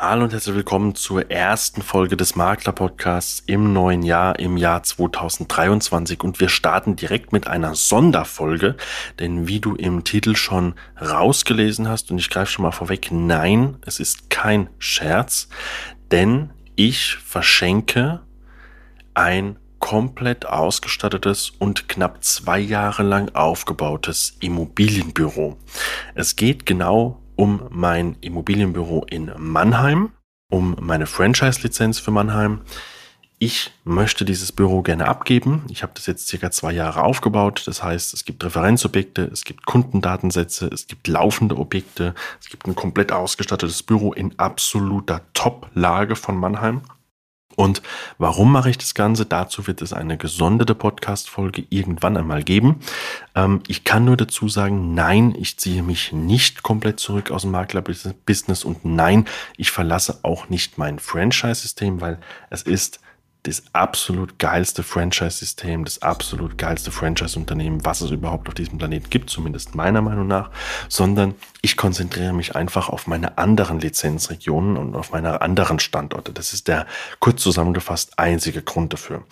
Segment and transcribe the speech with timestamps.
[0.00, 4.84] Hallo und herzlich willkommen zur ersten Folge des Makler Podcasts im neuen Jahr, im Jahr
[4.84, 6.22] 2023.
[6.22, 8.76] Und wir starten direkt mit einer Sonderfolge,
[9.18, 13.78] denn wie du im Titel schon rausgelesen hast, und ich greife schon mal vorweg, nein,
[13.86, 15.48] es ist kein Scherz,
[16.12, 18.20] denn ich verschenke
[19.14, 25.56] ein komplett ausgestattetes und knapp zwei Jahre lang aufgebautes Immobilienbüro.
[26.14, 30.10] Es geht genau um mein Immobilienbüro in Mannheim,
[30.50, 32.62] um meine Franchise-Lizenz für Mannheim.
[33.38, 35.62] Ich möchte dieses Büro gerne abgeben.
[35.68, 37.62] Ich habe das jetzt circa zwei Jahre aufgebaut.
[37.66, 42.74] Das heißt, es gibt Referenzobjekte, es gibt Kundendatensätze, es gibt laufende Objekte, es gibt ein
[42.74, 46.80] komplett ausgestattetes Büro in absoluter Top-Lage von Mannheim.
[47.58, 47.82] Und
[48.18, 49.26] warum mache ich das Ganze?
[49.26, 52.76] Dazu wird es eine gesonderte Podcast-Folge irgendwann einmal geben.
[53.34, 57.50] Ähm, ich kann nur dazu sagen, nein, ich ziehe mich nicht komplett zurück aus dem
[57.50, 59.24] Makler-Business und nein,
[59.56, 63.00] ich verlasse auch nicht mein Franchise-System, weil es ist
[63.44, 69.30] das absolut geilste Franchise-System, das absolut geilste Franchise-Unternehmen, was es überhaupt auf diesem Planeten gibt,
[69.30, 70.50] zumindest meiner Meinung nach,
[70.88, 76.32] sondern ich konzentriere mich einfach auf meine anderen Lizenzregionen und auf meine anderen Standorte.
[76.32, 76.86] Das ist der
[77.20, 79.24] kurz zusammengefasst einzige Grund dafür.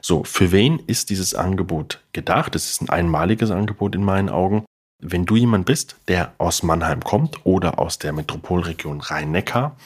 [0.00, 2.54] So, für wen ist dieses Angebot gedacht?
[2.54, 4.64] Es ist ein einmaliges Angebot in meinen Augen.
[5.00, 9.76] Wenn du jemand bist, der aus Mannheim kommt oder aus der Metropolregion Rhein-Neckar,